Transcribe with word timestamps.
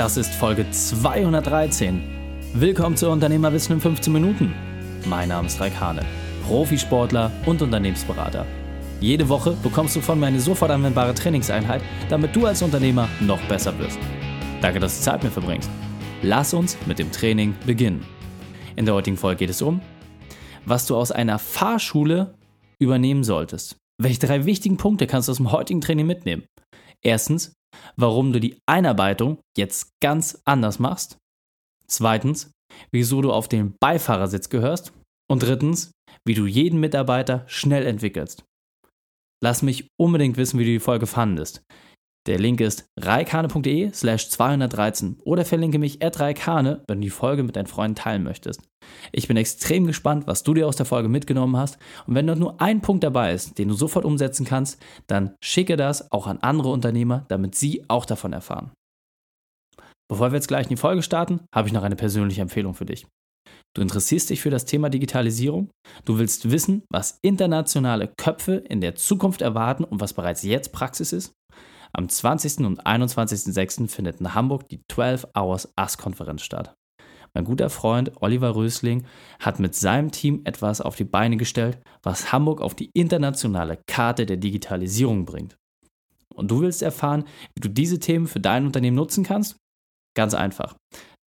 Das 0.00 0.16
ist 0.16 0.32
Folge 0.32 0.64
213. 0.70 2.02
Willkommen 2.54 2.96
zu 2.96 3.10
Unternehmerwissen 3.10 3.74
in 3.74 3.82
15 3.82 4.10
Minuten. 4.10 4.54
Mein 5.04 5.28
Name 5.28 5.46
ist 5.46 5.60
Raik 5.60 5.78
Hane, 5.78 6.06
Profisportler 6.46 7.30
und 7.44 7.60
Unternehmensberater. 7.60 8.46
Jede 9.00 9.28
Woche 9.28 9.54
bekommst 9.62 9.96
du 9.96 10.00
von 10.00 10.18
mir 10.18 10.28
eine 10.28 10.40
sofort 10.40 10.70
anwendbare 10.70 11.14
Trainingseinheit, 11.14 11.82
damit 12.08 12.34
du 12.34 12.46
als 12.46 12.62
Unternehmer 12.62 13.10
noch 13.20 13.42
besser 13.42 13.78
wirst. 13.78 13.98
Danke, 14.62 14.80
dass 14.80 14.96
du 14.96 15.04
Zeit 15.04 15.22
mit 15.22 15.34
verbringst. 15.34 15.68
Lass 16.22 16.54
uns 16.54 16.78
mit 16.86 16.98
dem 16.98 17.12
Training 17.12 17.54
beginnen. 17.66 18.02
In 18.76 18.86
der 18.86 18.94
heutigen 18.94 19.18
Folge 19.18 19.40
geht 19.40 19.50
es 19.50 19.60
um, 19.60 19.82
was 20.64 20.86
du 20.86 20.96
aus 20.96 21.12
einer 21.12 21.38
Fahrschule 21.38 22.38
übernehmen 22.78 23.22
solltest. 23.22 23.76
Welche 23.98 24.20
drei 24.20 24.46
wichtigen 24.46 24.78
Punkte 24.78 25.06
kannst 25.06 25.28
du 25.28 25.32
aus 25.32 25.36
dem 25.36 25.52
heutigen 25.52 25.82
Training 25.82 26.06
mitnehmen? 26.06 26.44
Erstens, 27.02 27.52
warum 27.96 28.32
du 28.32 28.40
die 28.40 28.58
Einarbeitung 28.66 29.38
jetzt 29.56 29.92
ganz 30.00 30.40
anders 30.44 30.78
machst. 30.78 31.18
Zweitens, 31.86 32.52
wieso 32.92 33.20
du 33.22 33.32
auf 33.32 33.48
den 33.48 33.74
Beifahrersitz 33.80 34.48
gehörst. 34.48 34.92
Und 35.28 35.44
drittens, 35.44 35.92
wie 36.24 36.34
du 36.34 36.46
jeden 36.46 36.80
Mitarbeiter 36.80 37.44
schnell 37.46 37.86
entwickelst. 37.86 38.44
Lass 39.42 39.62
mich 39.62 39.88
unbedingt 39.96 40.36
wissen, 40.36 40.58
wie 40.58 40.64
du 40.64 40.70
die 40.72 40.80
Folge 40.80 41.06
fandest. 41.06 41.62
Der 42.26 42.38
Link 42.38 42.60
ist 42.60 42.84
reikane.de 42.98 43.92
slash 43.94 44.28
213 44.28 45.18
oder 45.24 45.44
verlinke 45.46 45.78
mich 45.78 46.02
at 46.04 46.20
reikane, 46.20 46.84
wenn 46.86 47.00
du 47.00 47.04
die 47.06 47.10
Folge 47.10 47.42
mit 47.42 47.56
deinen 47.56 47.66
Freunden 47.66 47.94
teilen 47.94 48.22
möchtest. 48.22 48.60
Ich 49.10 49.26
bin 49.26 49.38
extrem 49.38 49.86
gespannt, 49.86 50.26
was 50.26 50.42
du 50.42 50.52
dir 50.52 50.68
aus 50.68 50.76
der 50.76 50.84
Folge 50.84 51.08
mitgenommen 51.08 51.56
hast 51.56 51.78
und 52.06 52.14
wenn 52.14 52.26
dort 52.26 52.38
nur 52.38 52.60
ein 52.60 52.82
Punkt 52.82 53.04
dabei 53.04 53.32
ist, 53.32 53.58
den 53.58 53.68
du 53.68 53.74
sofort 53.74 54.04
umsetzen 54.04 54.44
kannst, 54.44 54.82
dann 55.06 55.34
schicke 55.42 55.76
das 55.76 56.12
auch 56.12 56.26
an 56.26 56.38
andere 56.42 56.68
Unternehmer, 56.68 57.24
damit 57.28 57.54
sie 57.54 57.84
auch 57.88 58.04
davon 58.04 58.34
erfahren. 58.34 58.70
Bevor 60.10 60.30
wir 60.30 60.36
jetzt 60.36 60.48
gleich 60.48 60.64
in 60.64 60.70
die 60.70 60.76
Folge 60.76 61.02
starten, 61.02 61.40
habe 61.54 61.68
ich 61.68 61.72
noch 61.72 61.84
eine 61.84 61.96
persönliche 61.96 62.42
Empfehlung 62.42 62.74
für 62.74 62.84
dich. 62.84 63.06
Du 63.74 63.80
interessierst 63.80 64.28
dich 64.28 64.40
für 64.40 64.50
das 64.50 64.64
Thema 64.64 64.90
Digitalisierung? 64.90 65.70
Du 66.04 66.18
willst 66.18 66.50
wissen, 66.50 66.82
was 66.90 67.18
internationale 67.22 68.12
Köpfe 68.18 68.56
in 68.56 68.80
der 68.80 68.96
Zukunft 68.96 69.40
erwarten 69.40 69.84
und 69.84 70.00
was 70.00 70.12
bereits 70.12 70.42
jetzt 70.42 70.72
Praxis 70.72 71.12
ist? 71.12 71.32
Am 71.92 72.08
20. 72.08 72.64
und 72.64 72.86
21.06. 72.86 73.88
findet 73.88 74.20
in 74.20 74.34
Hamburg 74.34 74.68
die 74.68 74.80
12 74.90 75.26
Hours 75.36 75.72
AS-Konferenz 75.76 76.42
statt. 76.42 76.74
Mein 77.34 77.44
guter 77.44 77.68
Freund 77.70 78.20
Oliver 78.22 78.54
Rösling 78.56 79.06
hat 79.38 79.60
mit 79.60 79.74
seinem 79.74 80.10
Team 80.10 80.40
etwas 80.44 80.80
auf 80.80 80.96
die 80.96 81.04
Beine 81.04 81.36
gestellt, 81.36 81.78
was 82.02 82.32
Hamburg 82.32 82.60
auf 82.60 82.74
die 82.74 82.90
internationale 82.92 83.78
Karte 83.86 84.26
der 84.26 84.36
Digitalisierung 84.36 85.24
bringt. 85.24 85.56
Und 86.34 86.50
du 86.50 86.60
willst 86.60 86.82
erfahren, 86.82 87.22
wie 87.54 87.60
du 87.60 87.68
diese 87.68 88.00
Themen 88.00 88.26
für 88.26 88.40
dein 88.40 88.66
Unternehmen 88.66 88.96
nutzen 88.96 89.22
kannst? 89.24 89.56
Ganz 90.16 90.34
einfach. 90.34 90.74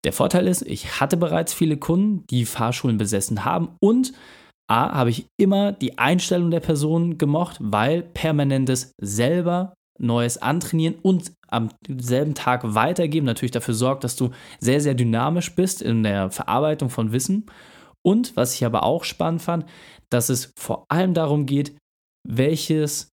Der 0.04 0.12
Vorteil 0.12 0.46
ist, 0.46 0.62
ich 0.62 1.00
hatte 1.00 1.16
bereits 1.16 1.54
viele 1.54 1.78
Kunden, 1.78 2.26
die 2.26 2.44
Fahrschulen 2.44 2.98
besessen 2.98 3.46
haben 3.46 3.76
und 3.80 4.12
A, 4.70 4.94
habe 4.94 5.10
ich 5.10 5.26
immer 5.38 5.72
die 5.72 5.98
Einstellung 5.98 6.50
der 6.50 6.60
Person 6.60 7.18
gemocht, 7.18 7.56
weil 7.60 8.02
permanentes 8.02 8.92
selber 9.00 9.74
Neues 9.98 10.38
antrainieren 10.38 10.96
und 11.02 11.32
am 11.48 11.70
selben 11.88 12.34
Tag 12.34 12.62
weitergeben 12.74 13.26
natürlich 13.26 13.52
dafür 13.52 13.74
sorgt, 13.74 14.04
dass 14.04 14.16
du 14.16 14.30
sehr, 14.58 14.80
sehr 14.80 14.94
dynamisch 14.94 15.54
bist 15.54 15.82
in 15.82 16.02
der 16.02 16.30
Verarbeitung 16.30 16.90
von 16.90 17.12
Wissen. 17.12 17.46
Und 18.02 18.36
was 18.36 18.54
ich 18.54 18.64
aber 18.64 18.82
auch 18.82 19.04
spannend 19.04 19.42
fand, 19.42 19.66
dass 20.10 20.28
es 20.28 20.52
vor 20.58 20.86
allem 20.88 21.14
darum 21.14 21.46
geht, 21.46 21.76
welches 22.26 23.08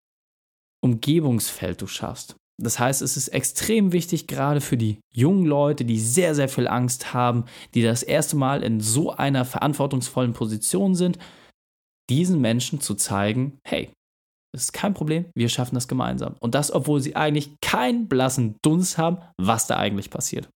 Umgebungsfeld 0.83 1.81
du 1.81 1.87
schaffst. 1.87 2.35
Das 2.61 2.79
heißt, 2.79 3.01
es 3.01 3.17
ist 3.17 3.29
extrem 3.29 3.91
wichtig, 3.91 4.27
gerade 4.27 4.61
für 4.61 4.77
die 4.77 4.99
jungen 5.13 5.45
Leute, 5.45 5.83
die 5.83 5.99
sehr, 5.99 6.35
sehr 6.35 6.49
viel 6.49 6.67
Angst 6.67 7.13
haben, 7.13 7.45
die 7.73 7.81
das 7.81 8.03
erste 8.03 8.35
Mal 8.35 8.63
in 8.63 8.79
so 8.79 9.11
einer 9.11 9.45
verantwortungsvollen 9.45 10.33
Position 10.33 10.93
sind, 10.93 11.17
diesen 12.09 12.39
Menschen 12.39 12.79
zu 12.79 12.93
zeigen, 12.95 13.57
hey, 13.63 13.89
es 14.53 14.63
ist 14.63 14.73
kein 14.73 14.93
Problem, 14.93 15.25
wir 15.33 15.49
schaffen 15.49 15.75
das 15.75 15.87
gemeinsam. 15.87 16.35
Und 16.39 16.55
das, 16.55 16.71
obwohl 16.71 16.99
sie 16.99 17.15
eigentlich 17.15 17.59
keinen 17.61 18.07
blassen 18.07 18.55
Dunst 18.61 18.97
haben, 18.97 19.17
was 19.37 19.67
da 19.67 19.77
eigentlich 19.77 20.09
passiert. 20.09 20.49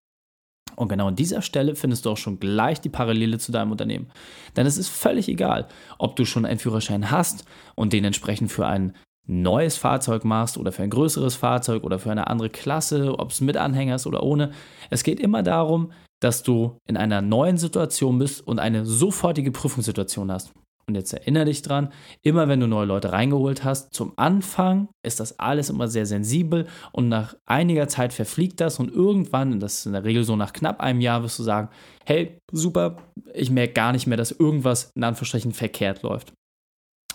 Und 0.75 0.89
genau 0.89 1.07
an 1.07 1.15
dieser 1.15 1.41
Stelle 1.41 1.75
findest 1.75 2.05
du 2.05 2.11
auch 2.11 2.17
schon 2.17 2.39
gleich 2.39 2.81
die 2.81 2.89
Parallele 2.89 3.37
zu 3.37 3.51
deinem 3.51 3.71
Unternehmen. 3.71 4.11
Denn 4.57 4.67
es 4.67 4.77
ist 4.77 4.89
völlig 4.89 5.29
egal, 5.29 5.67
ob 5.97 6.17
du 6.17 6.25
schon 6.25 6.45
einen 6.45 6.59
Führerschein 6.59 7.11
hast 7.11 7.45
und 7.75 7.93
den 7.93 8.03
entsprechend 8.03 8.51
für 8.51 8.67
ein 8.67 8.93
neues 9.27 9.77
Fahrzeug 9.77 10.25
machst 10.25 10.57
oder 10.57 10.71
für 10.71 10.83
ein 10.83 10.89
größeres 10.89 11.35
Fahrzeug 11.35 11.83
oder 11.83 11.97
für 11.97 12.11
eine 12.11 12.27
andere 12.27 12.49
Klasse, 12.49 13.17
ob 13.17 13.31
es 13.31 13.41
mit 13.41 13.57
Anhänger 13.57 13.95
ist 13.95 14.05
oder 14.05 14.21
ohne. 14.21 14.51
Es 14.89 15.03
geht 15.03 15.19
immer 15.19 15.41
darum, 15.43 15.91
dass 16.21 16.43
du 16.43 16.77
in 16.87 16.97
einer 16.97 17.21
neuen 17.21 17.57
Situation 17.57 18.19
bist 18.19 18.45
und 18.45 18.59
eine 18.59 18.85
sofortige 18.85 19.51
Prüfungssituation 19.51 20.31
hast. 20.31 20.53
Und 20.87 20.95
jetzt 20.95 21.13
erinnere 21.13 21.45
dich 21.45 21.63
dran, 21.63 21.91
immer 22.21 22.47
wenn 22.47 22.59
du 22.59 22.67
neue 22.67 22.85
Leute 22.85 23.11
reingeholt 23.11 23.63
hast, 23.63 23.93
zum 23.93 24.13
Anfang 24.17 24.87
ist 25.03 25.19
das 25.19 25.39
alles 25.39 25.71
immer 25.71 25.87
sehr 25.87 26.05
sensibel 26.05 26.67
und 26.91 27.09
nach 27.09 27.35
einiger 27.45 27.87
Zeit 27.87 28.13
verfliegt 28.13 28.61
das 28.61 28.79
und 28.79 28.91
irgendwann, 28.91 29.59
das 29.59 29.79
ist 29.79 29.85
in 29.87 29.93
der 29.93 30.03
Regel 30.03 30.23
so 30.23 30.35
nach 30.35 30.53
knapp 30.53 30.81
einem 30.81 31.01
Jahr, 31.01 31.23
wirst 31.23 31.39
du 31.39 31.43
sagen, 31.43 31.69
hey, 32.05 32.37
super, 32.51 32.97
ich 33.33 33.49
merke 33.49 33.73
gar 33.73 33.93
nicht 33.93 34.05
mehr, 34.05 34.17
dass 34.17 34.31
irgendwas 34.31 34.91
in 34.95 35.03
Anführungsstrichen 35.03 35.53
verkehrt 35.53 36.03
läuft. 36.03 36.33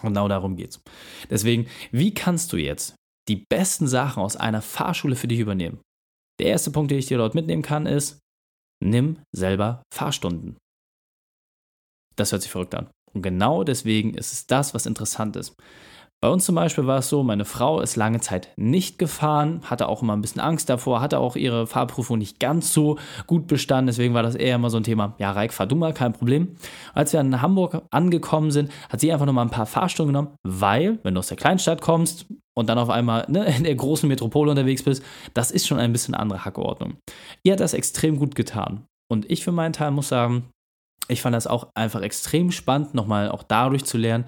Und 0.02 0.08
genau 0.08 0.26
darum 0.26 0.56
geht's. 0.56 0.80
Deswegen, 1.28 1.66
wie 1.92 2.12
kannst 2.12 2.52
du 2.52 2.56
jetzt 2.56 2.96
die 3.28 3.44
besten 3.48 3.86
Sachen 3.86 4.22
aus 4.22 4.36
einer 4.36 4.62
Fahrschule 4.62 5.14
für 5.14 5.28
dich 5.28 5.38
übernehmen? 5.38 5.80
Der 6.40 6.48
erste 6.48 6.72
Punkt, 6.72 6.90
den 6.90 6.98
ich 6.98 7.06
dir 7.06 7.18
dort 7.18 7.34
mitnehmen 7.34 7.62
kann, 7.62 7.86
ist, 7.86 8.18
nimm 8.82 9.18
selber 9.30 9.82
Fahrstunden. 9.94 10.56
Das 12.16 12.32
hört 12.32 12.42
sich 12.42 12.50
verrückt 12.50 12.74
an. 12.74 12.90
Und 13.12 13.22
genau 13.22 13.64
deswegen 13.64 14.14
ist 14.14 14.32
es 14.32 14.46
das, 14.46 14.74
was 14.74 14.86
interessant 14.86 15.36
ist. 15.36 15.56
Bei 16.22 16.28
uns 16.28 16.44
zum 16.44 16.54
Beispiel 16.54 16.86
war 16.86 16.98
es 16.98 17.08
so, 17.08 17.22
meine 17.22 17.46
Frau 17.46 17.80
ist 17.80 17.96
lange 17.96 18.20
Zeit 18.20 18.50
nicht 18.56 18.98
gefahren, 18.98 19.62
hatte 19.64 19.88
auch 19.88 20.02
immer 20.02 20.14
ein 20.14 20.20
bisschen 20.20 20.42
Angst 20.42 20.68
davor, 20.68 21.00
hatte 21.00 21.18
auch 21.18 21.34
ihre 21.34 21.66
Fahrprüfung 21.66 22.18
nicht 22.18 22.38
ganz 22.38 22.74
so 22.74 22.98
gut 23.26 23.46
bestanden. 23.46 23.86
Deswegen 23.86 24.12
war 24.12 24.22
das 24.22 24.34
eher 24.34 24.56
immer 24.56 24.68
so 24.68 24.76
ein 24.76 24.82
Thema, 24.82 25.14
ja, 25.18 25.32
Reik, 25.32 25.54
fahr 25.54 25.66
du 25.66 25.76
mal, 25.76 25.94
kein 25.94 26.12
Problem. 26.12 26.56
Als 26.92 27.14
wir 27.14 27.20
in 27.20 27.40
Hamburg 27.40 27.84
angekommen 27.90 28.50
sind, 28.50 28.70
hat 28.90 29.00
sie 29.00 29.10
einfach 29.10 29.24
nochmal 29.24 29.46
ein 29.46 29.50
paar 29.50 29.64
Fahrstunden 29.64 30.12
genommen, 30.12 30.36
weil, 30.42 30.98
wenn 31.04 31.14
du 31.14 31.20
aus 31.20 31.28
der 31.28 31.38
Kleinstadt 31.38 31.80
kommst 31.80 32.26
und 32.54 32.68
dann 32.68 32.78
auf 32.78 32.90
einmal 32.90 33.24
ne, 33.28 33.56
in 33.56 33.64
der 33.64 33.74
großen 33.74 34.06
Metropole 34.06 34.50
unterwegs 34.50 34.82
bist, 34.82 35.02
das 35.32 35.50
ist 35.50 35.66
schon 35.66 35.78
ein 35.78 35.92
bisschen 35.92 36.14
andere 36.14 36.44
Hackordnung. 36.44 36.98
Ihr 37.44 37.54
hat 37.54 37.60
das 37.60 37.72
extrem 37.72 38.18
gut 38.18 38.34
getan. 38.34 38.84
Und 39.10 39.30
ich 39.30 39.42
für 39.42 39.52
meinen 39.52 39.72
Teil 39.72 39.90
muss 39.90 40.08
sagen, 40.08 40.50
ich 41.10 41.22
fand 41.22 41.34
das 41.34 41.46
auch 41.46 41.68
einfach 41.74 42.02
extrem 42.02 42.50
spannend, 42.50 42.94
nochmal 42.94 43.30
auch 43.30 43.42
dadurch 43.42 43.84
zu 43.84 43.98
lernen, 43.98 44.24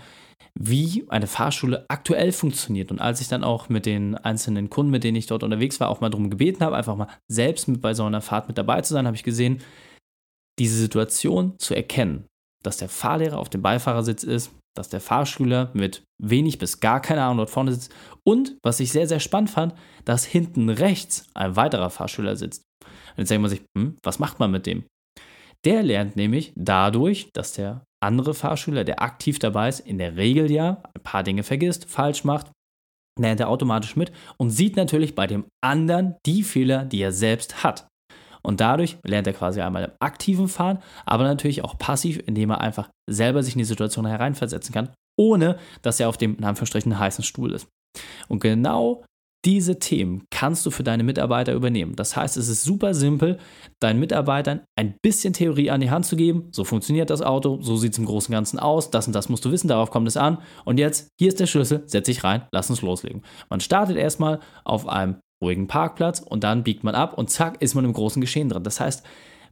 wie 0.55 1.05
eine 1.09 1.27
Fahrschule 1.27 1.87
aktuell 1.89 2.33
funktioniert. 2.33 2.91
Und 2.91 3.01
als 3.01 3.21
ich 3.21 3.29
dann 3.29 3.45
auch 3.45 3.69
mit 3.69 3.87
den 3.87 4.17
einzelnen 4.17 4.69
Kunden, 4.71 4.91
mit 4.91 5.05
denen 5.05 5.17
ich 5.17 5.27
dort 5.27 5.43
unterwegs 5.43 5.81
war, 5.81 5.89
auch 5.89 6.01
mal 6.01 6.11
darum 6.11 6.31
gebeten 6.31 6.65
habe, 6.65 6.77
einfach 6.77 6.97
mal 6.97 7.09
selbst 7.29 7.69
mit 7.69 7.81
bei 7.81 7.95
so 7.95 8.05
einer 8.05 8.21
Fahrt 8.21 8.49
mit 8.49 8.59
dabei 8.59 8.83
zu 8.83 8.93
sein, 8.93 9.07
habe 9.07 9.17
ich 9.17 9.23
gesehen, 9.23 9.63
diese 10.59 10.77
Situation 10.77 11.59
zu 11.59 11.75
erkennen, 11.75 12.27
dass 12.63 12.77
der 12.77 12.91
Fahrlehrer 12.91 13.39
auf 13.39 13.49
dem 13.49 13.63
Beifahrersitz 13.63 14.25
ist, 14.25 14.53
dass 14.77 14.89
der 14.89 15.01
Fahrschüler 15.01 15.71
mit 15.75 16.03
wenig 16.23 16.59
bis 16.59 16.81
gar 16.81 17.01
keine 17.01 17.23
Ahnung 17.23 17.39
dort 17.39 17.51
vorne 17.51 17.73
sitzt 17.73 17.93
und, 18.25 18.57
was 18.63 18.81
ich 18.81 18.93
sehr, 18.93 19.09
sehr 19.09 19.21
spannend 19.21 19.51
fand, 19.51 19.75
dass 20.05 20.25
hinten 20.25 20.69
rechts 20.69 21.27
ein 21.35 21.57
weiterer 21.57 21.91
Fahrschüler 21.91 22.37
sitzt. 22.37 22.63
Und 22.83 23.19
jetzt 23.19 23.31
denkt 23.31 23.43
man 23.43 23.51
sich, 23.51 23.63
hm, 23.77 23.97
was 24.03 24.19
macht 24.19 24.39
man 24.39 24.51
mit 24.51 24.67
dem? 24.67 24.85
Der 25.65 25.83
lernt 25.83 26.17
nämlich 26.17 26.53
dadurch, 26.57 27.31
dass 27.33 27.53
der 27.53 27.85
andere 28.03 28.35
Fahrschüler, 28.35 28.85
der 28.85 29.01
aktiv 29.01 29.39
dabei 29.39 29.69
ist, 29.69 29.81
in 29.81 29.99
der 29.99 30.17
Regel 30.17 30.51
ja 30.51 30.83
ein 30.95 31.03
paar 31.03 31.23
Dinge 31.23 31.45
vergisst, 31.45 31.89
falsch 31.89 32.25
macht, 32.25 32.51
lernt 33.19 33.41
er 33.41 33.49
automatisch 33.49 33.95
mit 33.95 34.11
und 34.39 34.51
sieht 34.51 34.77
natürlich 34.77 35.15
bei 35.15 35.27
dem 35.27 35.45
anderen 35.63 36.17
die 36.27 36.43
Fehler, 36.43 36.85
die 36.85 37.01
er 37.01 37.13
selbst 37.13 37.63
hat. 37.63 37.87
Und 38.43 38.61
dadurch 38.61 38.99
lernt 39.05 39.29
er 39.29 39.35
quasi 39.35 39.61
einmal 39.61 39.85
im 39.85 39.93
aktiven 40.01 40.49
Fahren, 40.49 40.83
aber 41.07 41.23
natürlich 41.23 41.63
auch 41.63 41.79
passiv, 41.79 42.21
indem 42.27 42.51
er 42.51 42.61
einfach 42.61 42.91
selber 43.09 43.43
sich 43.43 43.55
in 43.55 43.61
die 43.61 43.65
Situation 43.65 44.07
hereinversetzen 44.07 44.75
kann, 44.75 44.91
ohne 45.17 45.59
dass 45.83 46.01
er 46.01 46.09
auf 46.09 46.17
dem 46.17 46.37
in 46.37 46.45
Anführungsstrichen 46.45 46.99
heißen 46.99 47.23
Stuhl 47.23 47.53
ist. 47.53 47.69
Und 48.29 48.41
genau 48.41 49.05
diese 49.45 49.79
Themen 49.79 50.25
kannst 50.31 50.65
du 50.65 50.71
für 50.71 50.85
deine 50.85 51.03
Mitarbeiter 51.03 51.53
übernehmen. 51.53 51.97
Das 51.97 52.17
heißt, 52.17 52.37
es 52.37 52.49
ist 52.49 52.63
super 52.63 52.95
simpel, 52.95 53.39
deinen 53.81 53.99
Mitarbeitern 53.99 54.61
ein 54.77 54.95
bisschen 55.03 55.33
Theorie 55.33 55.71
an 55.71 55.81
die 55.81 55.91
Hand 55.91 56.07
zu 56.07 56.15
geben. 56.15 56.49
So 56.53 56.65
funktioniert 56.65 57.11
das 57.11 57.23
Auto, 57.23 57.61
so 57.61 57.77
sieht 57.77 57.93
es 57.93 57.99
im 57.99 58.05
Großen 58.05 58.33
und 58.33 58.37
Ganzen 58.37 58.59
aus, 58.61 58.91
das 58.91 59.07
und 59.07 59.15
das 59.15 59.29
musst 59.29 59.45
du 59.45 59.51
wissen, 59.51 59.69
darauf 59.69 59.91
kommt 59.91 60.07
es 60.07 60.17
an. 60.17 60.39
Und 60.65 60.79
jetzt, 60.79 61.09
hier 61.19 61.29
ist 61.29 61.41
der 61.41 61.47
Schlüssel, 61.47 61.83
setz 61.87 62.07
dich 62.07 62.23
rein, 62.23 62.47
lass 62.53 62.71
uns 62.71 62.83
loslegen. 62.83 63.23
Man 63.51 63.61
startet 63.61 63.97
erstmal 63.97 64.39
auf 64.65 64.87
einem 64.87 65.17
ruhigen 65.43 65.67
Parkplatz 65.67 66.21
und 66.21 66.45
dann 66.45 66.63
biegt 66.63 66.85
man 66.85 66.95
ab 66.95 67.19
und 67.19 67.29
zack, 67.29 67.61
ist 67.61 67.75
man 67.75 67.85
im 67.85 67.93
großen 67.93 68.21
Geschehen 68.21 68.49
drin. 68.49 68.63
Das 68.63 68.79
heißt, 68.79 69.05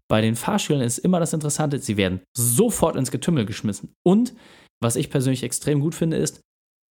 bei 0.09 0.21
den 0.21 0.37
Fahrschülern 0.37 0.83
ist 0.83 0.99
immer 0.99 1.21
das 1.21 1.33
Interessante, 1.33 1.79
sie 1.79 1.97
werden 1.97 2.21
sofort 2.37 2.97
ins 2.97 3.11
Getümmel 3.11 3.45
geschmissen. 3.45 3.93
Und 4.05 4.35
was 4.81 4.97
ich 4.97 5.11
persönlich 5.11 5.43
extrem 5.43 5.81
gut 5.81 5.95
finde, 5.95 6.17
ist 6.17 6.41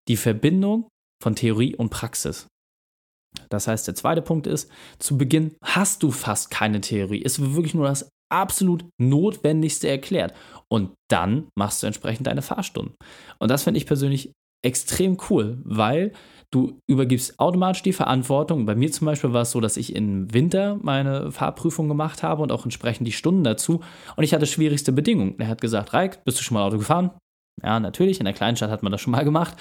die 0.08 0.16
Verbindung 0.16 0.88
von 1.22 1.34
Theorie 1.34 1.74
und 1.76 1.90
Praxis. 1.90 2.48
Das 3.48 3.68
heißt, 3.68 3.86
der 3.86 3.94
zweite 3.94 4.22
Punkt 4.22 4.46
ist, 4.46 4.70
zu 4.98 5.18
Beginn 5.18 5.54
hast 5.62 6.02
du 6.02 6.10
fast 6.10 6.50
keine 6.50 6.80
Theorie. 6.80 7.22
Es 7.24 7.40
wird 7.40 7.54
wirklich 7.54 7.74
nur 7.74 7.86
das 7.86 8.08
absolut 8.30 8.84
Notwendigste 9.00 9.88
erklärt. 9.88 10.34
Und 10.70 10.92
dann 11.10 11.48
machst 11.56 11.82
du 11.82 11.86
entsprechend 11.86 12.26
deine 12.26 12.42
Fahrstunden. 12.42 12.94
Und 13.38 13.50
das 13.50 13.64
finde 13.64 13.78
ich 13.78 13.86
persönlich 13.86 14.32
extrem 14.64 15.16
cool, 15.30 15.58
weil 15.64 16.12
du 16.50 16.80
übergibst 16.88 17.38
automatisch 17.38 17.82
die 17.82 17.92
Verantwortung. 17.92 18.66
Bei 18.66 18.74
mir 18.74 18.90
zum 18.90 19.06
Beispiel 19.06 19.32
war 19.32 19.42
es 19.42 19.50
so, 19.50 19.60
dass 19.60 19.76
ich 19.76 19.94
im 19.94 20.32
Winter 20.32 20.78
meine 20.82 21.30
Fahrprüfung 21.30 21.88
gemacht 21.88 22.22
habe 22.22 22.42
und 22.42 22.52
auch 22.52 22.64
entsprechend 22.64 23.06
die 23.06 23.12
Stunden 23.12 23.44
dazu. 23.44 23.80
Und 24.16 24.24
ich 24.24 24.34
hatte 24.34 24.46
schwierigste 24.46 24.92
Bedingungen. 24.92 25.38
Er 25.38 25.48
hat 25.48 25.60
gesagt, 25.60 25.92
Reik, 25.92 26.24
bist 26.24 26.38
du 26.38 26.42
schon 26.42 26.54
mal 26.54 26.66
Auto 26.66 26.78
gefahren? 26.78 27.10
Ja, 27.62 27.80
natürlich, 27.80 28.18
in 28.18 28.24
der 28.24 28.34
Kleinstadt 28.34 28.70
hat 28.70 28.82
man 28.82 28.92
das 28.92 29.00
schon 29.00 29.10
mal 29.10 29.24
gemacht. 29.24 29.56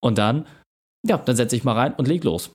Und 0.00 0.18
dann, 0.18 0.46
ja, 1.06 1.18
dann 1.18 1.36
setze 1.36 1.56
ich 1.56 1.64
mal 1.64 1.72
rein 1.72 1.94
und 1.94 2.08
leg 2.08 2.24
los. 2.24 2.52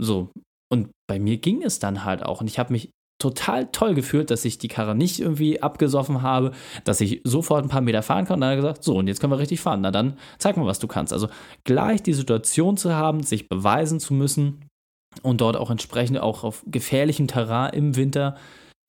So. 0.00 0.30
Und 0.72 0.90
bei 1.08 1.18
mir 1.18 1.36
ging 1.38 1.62
es 1.62 1.78
dann 1.78 2.04
halt 2.04 2.24
auch. 2.24 2.40
Und 2.40 2.48
ich 2.48 2.58
habe 2.58 2.72
mich 2.72 2.90
total 3.20 3.66
toll 3.70 3.94
gefühlt, 3.94 4.30
dass 4.30 4.44
ich 4.44 4.58
die 4.58 4.68
Karre 4.68 4.94
nicht 4.94 5.20
irgendwie 5.20 5.62
abgesoffen 5.62 6.22
habe, 6.22 6.52
dass 6.84 7.00
ich 7.00 7.20
sofort 7.24 7.64
ein 7.64 7.68
paar 7.68 7.80
Meter 7.80 8.02
fahren 8.02 8.24
kann. 8.24 8.34
Und 8.34 8.40
dann 8.42 8.50
hat 8.50 8.56
er 8.56 8.62
gesagt, 8.62 8.84
so, 8.84 8.96
und 8.96 9.06
jetzt 9.06 9.20
können 9.20 9.32
wir 9.32 9.38
richtig 9.38 9.60
fahren. 9.60 9.80
Na 9.82 9.90
dann 9.90 10.18
zeig 10.38 10.56
mal, 10.56 10.66
was 10.66 10.78
du 10.78 10.88
kannst. 10.88 11.12
Also 11.12 11.28
gleich 11.64 12.02
die 12.02 12.12
Situation 12.12 12.76
zu 12.76 12.94
haben, 12.94 13.22
sich 13.22 13.48
beweisen 13.48 14.00
zu 14.00 14.14
müssen 14.14 14.66
und 15.22 15.40
dort 15.40 15.56
auch 15.56 15.70
entsprechend 15.70 16.18
auch 16.18 16.44
auf 16.44 16.64
gefährlichem 16.66 17.28
Terrain 17.28 17.72
im 17.72 17.96
Winter 17.96 18.36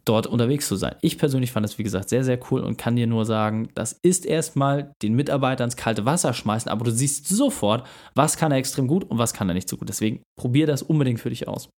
dort 0.05 0.27
unterwegs 0.27 0.67
zu 0.67 0.75
sein. 0.75 0.95
Ich 1.01 1.17
persönlich 1.17 1.51
fand 1.51 1.63
das, 1.63 1.77
wie 1.77 1.83
gesagt, 1.83 2.09
sehr, 2.09 2.23
sehr 2.23 2.39
cool 2.49 2.61
und 2.61 2.77
kann 2.77 2.95
dir 2.95 3.07
nur 3.07 3.25
sagen, 3.25 3.69
das 3.73 3.93
ist 4.03 4.25
erstmal 4.25 4.91
den 5.01 5.15
Mitarbeiter 5.15 5.63
ins 5.63 5.75
kalte 5.75 6.05
Wasser 6.05 6.33
schmeißen, 6.33 6.71
aber 6.71 6.85
du 6.85 6.91
siehst 6.91 7.27
sofort, 7.27 7.85
was 8.13 8.37
kann 8.37 8.51
er 8.51 8.59
extrem 8.59 8.87
gut 8.87 9.03
und 9.03 9.17
was 9.17 9.33
kann 9.33 9.49
er 9.49 9.55
nicht 9.55 9.67
so 9.67 9.77
gut. 9.77 9.89
Deswegen 9.89 10.21
probier 10.39 10.67
das 10.67 10.83
unbedingt 10.83 11.19
für 11.19 11.29
dich 11.29 11.47
aus. 11.47 11.69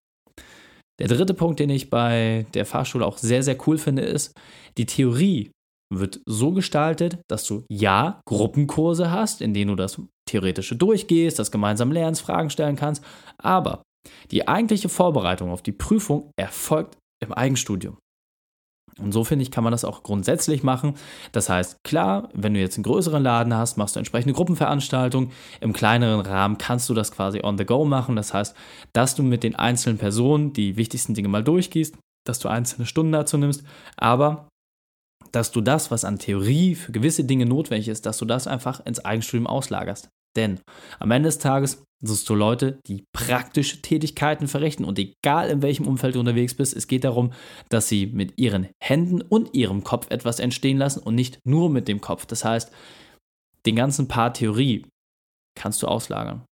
Der 1.00 1.08
dritte 1.08 1.34
Punkt, 1.34 1.60
den 1.60 1.70
ich 1.70 1.90
bei 1.90 2.46
der 2.54 2.66
Fahrschule 2.66 3.06
auch 3.06 3.18
sehr, 3.18 3.44
sehr 3.44 3.58
cool 3.68 3.78
finde, 3.78 4.02
ist, 4.02 4.34
die 4.78 4.86
Theorie 4.86 5.52
wird 5.94 6.20
so 6.26 6.52
gestaltet, 6.52 7.20
dass 7.30 7.46
du 7.46 7.64
ja 7.70 8.20
Gruppenkurse 8.28 9.12
hast, 9.12 9.42
in 9.42 9.54
denen 9.54 9.70
du 9.70 9.76
das 9.76 10.02
Theoretische 10.28 10.76
durchgehst, 10.76 11.40
das 11.40 11.52
gemeinsam 11.52 11.92
lernst, 11.92 12.22
Fragen 12.22 12.50
stellen 12.50 12.76
kannst, 12.76 13.04
aber 13.38 13.84
die 14.32 14.48
eigentliche 14.48 14.90
Vorbereitung 14.90 15.52
auf 15.52 15.62
die 15.62 15.72
Prüfung 15.72 16.32
erfolgt 16.36 16.98
im 17.24 17.32
Eigenstudium. 17.32 17.98
Und 19.00 19.12
so 19.12 19.24
finde 19.24 19.44
ich, 19.44 19.52
kann 19.52 19.64
man 19.64 19.72
das 19.72 19.86
auch 19.86 20.04
grundsätzlich 20.04 20.64
machen. 20.64 20.96
Das 21.32 21.50
heißt, 21.50 21.84
klar, 21.84 22.30
wenn 22.34 22.54
du 22.54 22.60
jetzt 22.60 22.78
einen 22.78 22.84
größeren 22.84 23.22
Laden 23.22 23.54
hast, 23.54 23.78
machst 23.78 23.96
du 23.96 24.00
entsprechende 24.00 24.34
Gruppenveranstaltungen. 24.34 25.32
Im 25.62 25.74
kleineren 25.74 26.22
Rahmen 26.22 26.58
kannst 26.58 26.90
du 26.90 26.94
das 26.94 27.12
quasi 27.12 27.42
on 27.44 27.58
the 27.58 27.66
go 27.66 27.86
machen. 27.86 28.16
Das 28.16 28.34
heißt, 28.34 28.56
dass 28.94 29.16
du 29.16 29.24
mit 29.24 29.44
den 29.44 29.56
einzelnen 29.56 29.98
Personen 29.98 30.54
die 30.54 30.78
wichtigsten 30.78 31.14
Dinge 31.14 31.28
mal 31.28 31.44
durchgehst, 31.44 31.96
dass 32.26 32.40
du 32.40 32.50
einzelne 32.50 32.86
Stunden 32.86 33.12
dazu 33.12 33.38
nimmst, 33.38 33.64
aber 33.96 34.50
dass 35.32 35.52
du 35.52 35.62
das, 35.62 35.92
was 35.92 36.06
an 36.06 36.20
Theorie 36.20 36.76
für 36.76 36.92
gewisse 36.92 37.24
Dinge 37.24 37.46
notwendig 37.46 37.88
ist, 37.90 38.06
dass 38.06 38.18
du 38.18 38.26
das 38.26 38.48
einfach 38.48 38.86
ins 38.86 39.04
Eigenstudium 39.04 39.48
auslagerst. 39.48 40.10
Denn 40.36 40.60
am 41.00 41.12
Ende 41.12 41.28
des 41.28 41.40
Tages 41.40 41.84
suchst 42.02 42.30
du 42.30 42.36
Leute, 42.36 42.80
die 42.88 43.06
praktische 43.14 43.82
Tätigkeiten 43.82 44.48
verrichten 44.48 44.86
und 44.86 45.00
egal 45.00 45.50
in 45.50 45.62
welchem 45.62 45.88
Umfeld 45.88 46.16
du 46.16 46.20
unterwegs 46.20 46.54
bist, 46.54 46.76
es 46.76 46.88
geht 46.88 47.04
darum, 47.04 47.34
dass 47.70 47.90
sie 47.90 48.08
mit 48.08 48.38
ihren 48.38 48.70
Händen 48.82 49.22
und 49.22 49.54
ihrem 49.54 49.84
Kopf 49.84 50.10
etwas 50.10 50.40
entstehen 50.40 50.78
lassen 50.78 51.02
und 51.02 51.16
nicht 51.16 51.40
nur 51.46 51.70
mit 51.70 51.88
dem 51.88 52.02
Kopf. 52.02 52.26
Das 52.26 52.46
heißt, 52.46 52.72
den 53.66 53.76
ganzen 53.76 54.08
Part 54.08 54.38
Theorie 54.38 54.86
kannst 55.56 55.82
du 55.82 55.88
auslagern. 55.88 56.46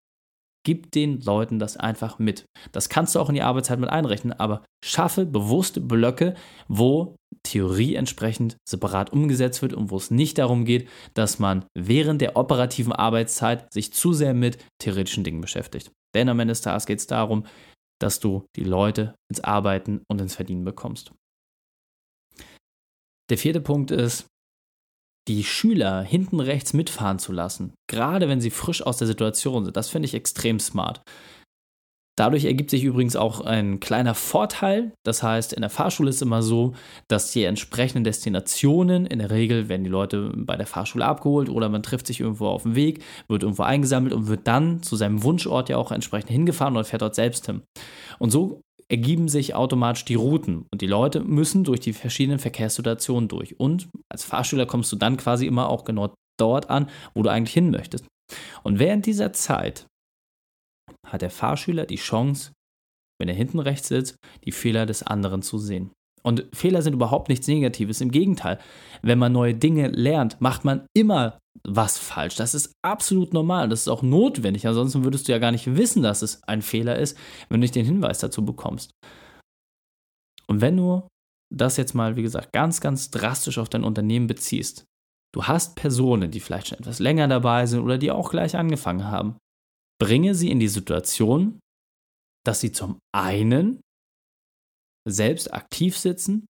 Gib 0.65 0.93
den 0.93 1.21
Leuten 1.21 1.59
das 1.59 1.77
einfach 1.77 2.21
mit. 2.21 2.45
Das 2.71 2.89
kannst 2.89 3.15
du 3.15 3.21
auch 3.21 3.29
in 3.29 3.35
die 3.35 3.43
Arbeitszeit 3.43 3.81
mit 3.81 3.91
einrechnen, 3.91 4.33
aber 4.33 4.65
schaffe 4.85 5.27
bewusste 5.27 5.81
Blöcke, 5.81 6.35
wo 6.69 7.17
Theorie 7.43 7.95
entsprechend 7.95 8.57
separat 8.69 9.13
umgesetzt 9.13 9.63
wird 9.63 9.75
und 9.75 9.91
wo 9.91 9.97
es 9.97 10.11
nicht 10.11 10.39
darum 10.39 10.65
geht, 10.65 10.89
dass 11.15 11.39
man 11.39 11.65
während 11.75 12.21
der 12.21 12.37
operativen 12.37 12.93
Arbeitszeit 12.93 13.73
sich 13.73 13.93
zu 13.93 14.13
sehr 14.13 14.35
mit 14.35 14.59
theoretischen 14.79 15.25
Dingen 15.25 15.41
beschäftigt. 15.41 15.91
Denn 16.15 16.29
am 16.29 16.41
Ende 16.41 16.53
des 16.53 16.61
Tages 16.61 16.87
geht 16.87 16.99
es 16.99 17.07
darum, 17.07 17.47
dass 18.01 18.21
du 18.21 18.47
die 18.57 18.65
Leute 18.65 19.15
ins 19.31 19.41
Arbeiten 19.41 20.03
und 20.09 20.21
ins 20.21 20.35
Verdienen 20.35 20.65
bekommst. 20.65 21.13
Der 23.31 23.39
vierte 23.39 23.61
Punkt 23.61 23.91
ist, 23.91 24.27
die 25.29 25.45
Schüler 25.45 26.03
hinten 26.03 26.41
rechts 26.41 26.73
mitfahren 26.73 27.19
zu 27.19 27.33
lassen, 27.33 27.75
gerade 27.89 28.29
wenn 28.29 28.41
sie 28.41 28.51
frisch 28.51 28.83
aus 28.83 28.97
der 28.97 29.07
Situation 29.07 29.65
sind. 29.65 29.77
Das 29.77 29.89
finde 29.89 30.07
ich 30.07 30.15
extrem 30.15 30.59
smart. 30.59 31.01
Dadurch 32.23 32.45
ergibt 32.45 32.71
sich 32.71 32.85
übrigens 32.85 33.17
auch 33.17 33.41
ein 33.41 33.81
kleiner 33.81 34.15
Vorteil. 34.15 34.93
Das 35.03 35.25
heißt, 35.25 35.53
in 35.55 35.63
der 35.63 35.71
Fahrschule 35.71 36.09
ist 36.09 36.23
immer 36.23 36.41
so, 36.41 36.73
dass 37.09 37.33
die 37.33 37.43
entsprechenden 37.43 38.05
Destinationen, 38.05 39.07
in 39.07 39.19
der 39.19 39.33
Regel 39.33 39.69
werden 39.69 39.83
die 39.83 39.91
Leute 39.91 40.33
bei 40.37 40.55
der 40.55 40.69
Fahrschule 40.69 41.05
abgeholt 41.05 41.49
oder 41.49 41.69
man 41.69 41.83
trifft 41.83 42.07
sich 42.07 42.21
irgendwo 42.21 42.47
auf 42.47 42.63
dem 42.63 42.77
Weg, 42.77 43.03
wird 43.27 43.43
irgendwo 43.43 43.65
eingesammelt 43.65 44.15
und 44.15 44.29
wird 44.29 44.47
dann 44.47 44.85
zu 44.85 44.95
seinem 44.95 45.25
Wunschort 45.25 45.69
ja 45.69 45.79
auch 45.79 45.91
entsprechend 45.91 46.31
hingefahren 46.31 46.77
oder 46.77 46.85
fährt 46.85 47.03
dort 47.03 47.17
selbst 47.17 47.47
hin. 47.47 47.63
Und 48.21 48.31
so 48.31 48.61
ergeben 48.89 49.27
sich 49.27 49.57
automatisch 49.57 50.05
die 50.05 50.15
Routen 50.15 50.67
und 50.71 50.81
die 50.81 50.87
Leute 50.87 51.25
müssen 51.25 51.65
durch 51.65 51.81
die 51.81 51.93
verschiedenen 51.93 52.39
Verkehrssituationen 52.39 53.29
durch. 53.29 53.59
Und 53.59 53.89
als 54.09 54.23
Fahrschüler 54.23 54.67
kommst 54.67 54.93
du 54.93 54.97
dann 54.97 55.17
quasi 55.17 55.49
immer 55.49 55.69
auch 55.69 55.83
genau 55.83 56.15
dort 56.39 56.71
an, 56.71 56.89
wo 57.15 57.25
du 57.25 57.31
eigentlich 57.31 57.55
hin 57.55 57.73
möchtest. 57.73 58.07
Und 58.63 58.79
während 58.79 59.07
dieser 59.07 59.33
Zeit 59.33 59.87
hat 61.13 61.23
der 61.23 61.31
Fahrschüler 61.31 61.87
die 61.87 61.97
Chance, 61.97 62.53
wenn 63.21 63.29
er 63.29 63.35
hinten 63.35 63.61
rechts 63.61 63.89
sitzt, 63.89 64.17
die 64.45 64.53
Fehler 64.53 64.87
des 64.87 65.03
anderen 65.03 65.43
zu 65.43 65.59
sehen. 65.59 65.93
Und 66.23 66.47
Fehler 66.53 66.83
sind 66.83 66.95
überhaupt 66.95 67.29
nichts 67.29 67.49
Negatives. 67.49 68.01
Im 68.01 68.11
Gegenteil, 68.11 68.59
wenn 69.03 69.19
man 69.19 69.33
neue 69.33 69.55
Dinge 69.55 69.89
lernt, 69.89 70.41
macht 70.41 70.65
man 70.65 70.87
immer 70.97 71.39
was 71.67 71.99
falsch. 71.99 72.37
Das 72.37 72.55
ist 72.55 72.73
absolut 72.83 73.35
normal. 73.35 73.69
Das 73.69 73.81
ist 73.81 73.89
auch 73.89 74.03
notwendig. 74.03 74.67
Ansonsten 74.67 75.05
würdest 75.05 75.27
du 75.27 75.33
ja 75.33 75.39
gar 75.39 75.53
nicht 75.53 75.77
wissen, 75.77 76.03
dass 76.03 76.23
es 76.23 76.43
ein 76.45 76.63
Fehler 76.63 76.97
ist, 76.99 77.19
wenn 77.49 77.61
du 77.61 77.65
nicht 77.65 77.75
den 77.75 77.85
Hinweis 77.85 78.19
dazu 78.19 78.45
bekommst. 78.45 78.93
Und 80.47 80.61
wenn 80.61 80.77
du 80.77 81.07
das 81.53 81.77
jetzt 81.77 81.95
mal, 81.95 82.17
wie 82.17 82.23
gesagt, 82.23 82.53
ganz, 82.53 82.81
ganz 82.81 83.11
drastisch 83.11 83.59
auf 83.59 83.69
dein 83.69 83.85
Unternehmen 83.85 84.27
beziehst, 84.27 84.85
du 85.35 85.45
hast 85.45 85.77
Personen, 85.77 86.31
die 86.31 86.41
vielleicht 86.41 86.69
schon 86.69 86.79
etwas 86.79 86.99
länger 86.99 87.29
dabei 87.29 87.67
sind 87.67 87.81
oder 87.81 87.99
die 87.99 88.11
auch 88.11 88.31
gleich 88.31 88.57
angefangen 88.57 89.11
haben, 89.11 89.37
bringe 90.03 90.35
sie 90.35 90.51
in 90.51 90.59
die 90.59 90.69
Situation, 90.69 91.61
dass 92.45 92.61
sie 92.61 92.73
zum 92.73 92.99
einen 93.15 93.81
selbst 95.09 95.55
aktiv 95.55 95.97
sitzen 95.97 96.47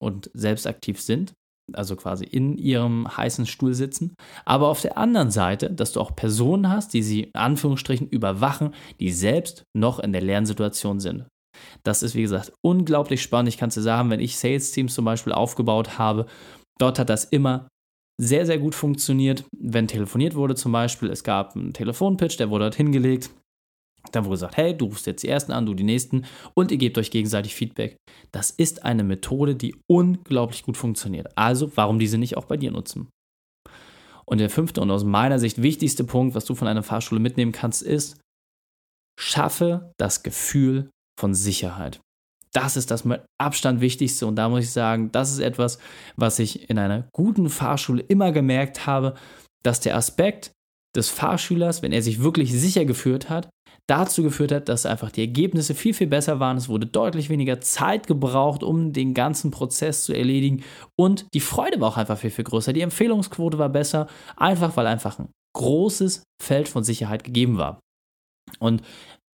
und 0.00 0.30
selbst 0.34 0.68
aktiv 0.68 1.00
sind, 1.00 1.32
also 1.72 1.96
quasi 1.96 2.24
in 2.24 2.56
ihrem 2.56 3.08
heißen 3.16 3.46
Stuhl 3.46 3.74
sitzen, 3.74 4.14
aber 4.44 4.68
auf 4.68 4.82
der 4.82 4.96
anderen 4.98 5.32
Seite, 5.32 5.72
dass 5.72 5.92
du 5.92 6.00
auch 6.00 6.14
Personen 6.14 6.68
hast, 6.68 6.94
die 6.94 7.02
sie 7.02 7.24
in 7.24 7.34
Anführungsstrichen 7.34 8.08
überwachen, 8.08 8.72
die 9.00 9.10
selbst 9.10 9.64
noch 9.76 9.98
in 9.98 10.12
der 10.12 10.22
Lernsituation 10.22 11.00
sind. 11.00 11.26
Das 11.82 12.04
ist, 12.04 12.14
wie 12.14 12.22
gesagt, 12.22 12.52
unglaublich 12.64 13.20
spannend. 13.20 13.48
Ich 13.48 13.58
kann 13.58 13.70
es 13.70 13.74
dir 13.74 13.82
sagen, 13.82 14.10
wenn 14.10 14.20
ich 14.20 14.38
Sales-Teams 14.38 14.94
zum 14.94 15.04
Beispiel 15.04 15.32
aufgebaut 15.32 15.98
habe, 15.98 16.26
dort 16.78 17.00
hat 17.00 17.08
das 17.08 17.24
immer 17.24 17.68
sehr, 18.20 18.46
sehr 18.46 18.58
gut 18.58 18.74
funktioniert, 18.74 19.44
wenn 19.56 19.88
telefoniert 19.88 20.34
wurde 20.34 20.54
zum 20.54 20.72
Beispiel. 20.72 21.10
Es 21.10 21.24
gab 21.24 21.56
einen 21.56 21.72
Telefonpitch, 21.72 22.36
der 22.36 22.50
wurde 22.50 22.64
dort 22.64 22.76
hingelegt. 22.76 23.30
Dann 24.12 24.24
wurde 24.24 24.34
gesagt, 24.34 24.56
hey, 24.56 24.76
du 24.76 24.86
rufst 24.86 25.06
jetzt 25.06 25.22
die 25.22 25.28
ersten 25.28 25.52
an, 25.52 25.66
du 25.66 25.74
die 25.74 25.84
nächsten 25.84 26.26
und 26.54 26.70
ihr 26.70 26.76
gebt 26.76 26.98
euch 26.98 27.10
gegenseitig 27.10 27.54
Feedback. 27.54 27.96
Das 28.32 28.50
ist 28.50 28.84
eine 28.84 29.02
Methode, 29.02 29.56
die 29.56 29.74
unglaublich 29.90 30.62
gut 30.62 30.76
funktioniert. 30.76 31.28
Also, 31.36 31.72
warum 31.76 31.98
diese 31.98 32.18
nicht 32.18 32.36
auch 32.36 32.44
bei 32.44 32.56
dir 32.56 32.70
nutzen? 32.70 33.08
Und 34.26 34.38
der 34.38 34.50
fünfte 34.50 34.80
und 34.80 34.90
aus 34.90 35.04
meiner 35.04 35.38
Sicht 35.38 35.62
wichtigste 35.62 36.04
Punkt, 36.04 36.34
was 36.34 36.44
du 36.44 36.54
von 36.54 36.68
einer 36.68 36.82
Fahrschule 36.82 37.20
mitnehmen 37.20 37.52
kannst, 37.52 37.82
ist, 37.82 38.20
schaffe 39.18 39.92
das 39.98 40.22
Gefühl 40.22 40.90
von 41.18 41.34
Sicherheit. 41.34 42.00
Das 42.54 42.76
ist 42.76 42.90
das 42.90 43.04
mit 43.04 43.22
Abstand 43.40 43.80
Wichtigste 43.80 44.26
und 44.26 44.36
da 44.36 44.48
muss 44.48 44.64
ich 44.64 44.72
sagen, 44.72 45.10
das 45.12 45.32
ist 45.32 45.40
etwas, 45.40 45.78
was 46.16 46.38
ich 46.38 46.70
in 46.70 46.78
einer 46.78 47.08
guten 47.12 47.50
Fahrschule 47.50 48.02
immer 48.02 48.32
gemerkt 48.32 48.86
habe, 48.86 49.14
dass 49.64 49.80
der 49.80 49.96
Aspekt 49.96 50.52
des 50.94 51.08
Fahrschülers, 51.08 51.82
wenn 51.82 51.92
er 51.92 52.02
sich 52.02 52.22
wirklich 52.22 52.52
sicher 52.52 52.84
geführt 52.84 53.28
hat, 53.28 53.48
dazu 53.86 54.22
geführt 54.22 54.52
hat, 54.52 54.68
dass 54.68 54.86
einfach 54.86 55.10
die 55.10 55.20
Ergebnisse 55.20 55.74
viel, 55.74 55.94
viel 55.94 56.06
besser 56.06 56.40
waren. 56.40 56.56
Es 56.56 56.68
wurde 56.68 56.86
deutlich 56.86 57.28
weniger 57.28 57.60
Zeit 57.60 58.06
gebraucht, 58.06 58.62
um 58.62 58.92
den 58.92 59.12
ganzen 59.14 59.50
Prozess 59.50 60.04
zu 60.04 60.12
erledigen. 60.12 60.62
Und 60.96 61.26
die 61.34 61.40
Freude 61.40 61.80
war 61.80 61.88
auch 61.88 61.96
einfach 61.96 62.18
viel, 62.18 62.30
viel 62.30 62.44
größer. 62.44 62.72
Die 62.72 62.80
Empfehlungsquote 62.80 63.58
war 63.58 63.68
besser, 63.68 64.06
einfach 64.36 64.76
weil 64.76 64.86
einfach 64.86 65.18
ein 65.18 65.28
großes 65.54 66.22
Feld 66.42 66.68
von 66.68 66.84
Sicherheit 66.84 67.24
gegeben 67.24 67.58
war. 67.58 67.80
Und 68.58 68.82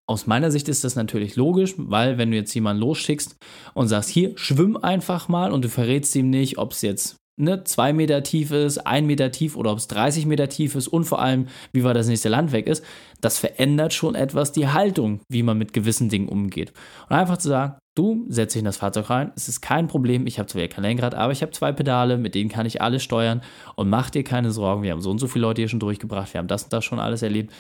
aus 0.10 0.26
meiner 0.26 0.50
Sicht 0.50 0.68
ist 0.70 0.84
das 0.84 0.96
natürlich 0.96 1.36
logisch, 1.36 1.76
weil 1.78 2.18
wenn 2.18 2.32
du 2.32 2.38
jetzt 2.38 2.54
jemanden 2.56 2.82
losschickst 2.82 3.36
und 3.76 3.90
sagst, 3.90 4.10
hier, 4.10 4.32
schwimm 4.38 4.76
einfach 4.76 5.28
mal 5.28 5.52
und 5.52 5.64
du 5.64 5.70
verrätst 5.70 6.16
ihm 6.16 6.32
nicht, 6.32 6.58
ob 6.58 6.72
es 6.72 6.82
jetzt 6.82 7.18
ne, 7.38 7.64
zwei 7.64 7.94
Meter 7.94 8.24
tief 8.24 8.50
ist, 8.50 8.80
ein 8.80 9.06
Meter 9.06 9.32
tief 9.32 9.56
oder 9.56 9.72
ob 9.72 9.78
es 9.78 9.88
30 9.88 10.26
Meter 10.26 10.50
tief 10.50 10.74
ist 10.74 10.88
und 10.88 11.04
vor 11.06 11.22
allem, 11.22 11.46
wie 11.74 11.84
weit 11.84 11.96
das 11.96 12.08
nächste 12.08 12.28
Land 12.28 12.52
weg 12.52 12.66
ist, 12.66 12.84
das 13.22 13.38
verändert 13.38 13.94
schon 13.94 14.16
etwas 14.16 14.52
die 14.52 14.68
Haltung, 14.68 15.22
wie 15.30 15.44
man 15.44 15.60
mit 15.60 15.74
gewissen 15.74 16.10
Dingen 16.10 16.28
umgeht. 16.28 16.74
Und 17.08 17.16
einfach 17.16 17.38
zu 17.38 17.50
sagen, 17.50 17.76
du 17.96 18.26
setz 18.30 18.54
dich 18.54 18.62
in 18.62 18.66
das 18.66 18.78
Fahrzeug 18.78 19.12
rein, 19.12 19.32
es 19.36 19.48
ist 19.48 19.62
kein 19.62 19.88
Problem, 19.88 20.26
ich 20.26 20.40
habe 20.40 20.48
zwar 20.48 20.68
kein 20.70 20.86
Lenkrad, 20.86 21.14
aber 21.14 21.32
ich 21.34 21.44
habe 21.44 21.52
zwei 21.52 21.72
Pedale, 21.72 22.18
mit 22.18 22.34
denen 22.34 22.50
kann 22.50 22.66
ich 22.66 22.82
alles 22.82 23.04
steuern 23.04 23.42
und 23.76 23.90
mach 23.90 24.10
dir 24.10 24.24
keine 24.24 24.50
Sorgen, 24.50 24.82
wir 24.82 24.92
haben 24.92 25.02
so 25.02 25.12
und 25.12 25.20
so 25.20 25.28
viele 25.28 25.44
Leute 25.44 25.62
hier 25.62 25.70
schon 25.70 25.80
durchgebracht, 25.80 26.34
wir 26.34 26.40
haben 26.40 26.48
das 26.48 26.64
und 26.64 26.74
das 26.74 26.84
schon 26.84 27.00
alles 27.00 27.22
erlebt 27.22 27.54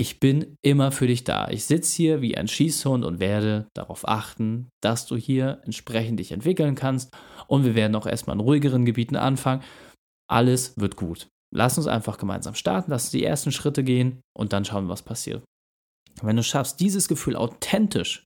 ich 0.00 0.18
bin 0.18 0.56
immer 0.62 0.92
für 0.92 1.06
dich 1.06 1.24
da. 1.24 1.48
Ich 1.50 1.66
sitze 1.66 1.94
hier 1.94 2.22
wie 2.22 2.34
ein 2.34 2.48
Schießhund 2.48 3.04
und 3.04 3.20
werde 3.20 3.68
darauf 3.74 4.08
achten, 4.08 4.70
dass 4.82 5.04
du 5.04 5.14
hier 5.14 5.60
entsprechend 5.66 6.20
dich 6.20 6.32
entwickeln 6.32 6.74
kannst. 6.74 7.14
Und 7.48 7.66
wir 7.66 7.74
werden 7.74 7.94
auch 7.94 8.06
erstmal 8.06 8.34
in 8.34 8.40
ruhigeren 8.40 8.86
Gebieten 8.86 9.16
anfangen. 9.16 9.62
Alles 10.26 10.72
wird 10.78 10.96
gut. 10.96 11.28
Lass 11.54 11.76
uns 11.76 11.86
einfach 11.86 12.16
gemeinsam 12.16 12.54
starten, 12.54 12.90
lass 12.90 13.04
uns 13.04 13.10
die 13.10 13.24
ersten 13.24 13.52
Schritte 13.52 13.84
gehen 13.84 14.22
und 14.34 14.54
dann 14.54 14.64
schauen, 14.64 14.88
was 14.88 15.02
passiert. 15.02 15.44
Wenn 16.22 16.36
du 16.36 16.42
schaffst, 16.42 16.80
dieses 16.80 17.06
Gefühl 17.06 17.36
authentisch 17.36 18.24